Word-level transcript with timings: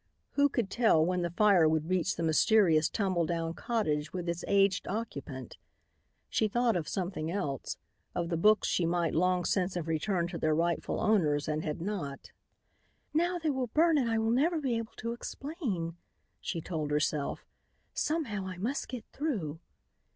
Who 0.31 0.49
could 0.49 0.71
tell 0.71 1.05
when 1.05 1.21
the 1.21 1.29
fire 1.29 1.69
would 1.69 1.87
reach 1.87 2.15
the 2.15 2.23
mysterious 2.23 2.89
tumble 2.89 3.23
down 3.27 3.53
cottage 3.53 4.11
with 4.11 4.27
its 4.27 4.43
aged 4.47 4.87
occupant? 4.87 5.57
She 6.27 6.47
thought 6.47 6.75
of 6.75 6.87
something 6.89 7.29
else, 7.29 7.77
of 8.15 8.29
the 8.29 8.35
books 8.35 8.67
she 8.67 8.83
might 8.87 9.13
long 9.13 9.45
since 9.45 9.75
have 9.75 9.87
returned 9.87 10.29
to 10.29 10.39
their 10.39 10.55
rightful 10.55 10.99
owners 10.99 11.47
and 11.47 11.63
had 11.63 11.81
not. 11.83 12.31
"Now 13.13 13.37
they 13.37 13.51
will 13.51 13.67
burn 13.67 13.99
and 13.99 14.09
I 14.09 14.17
will 14.17 14.31
never 14.31 14.59
be 14.59 14.75
able 14.75 14.93
to 14.93 15.11
explain," 15.13 15.97
she 16.39 16.61
told 16.61 16.89
herself. 16.89 17.45
"Somehow 17.93 18.47
I 18.47 18.57
must 18.57 18.87
get 18.89 19.05
through!" 19.13 19.59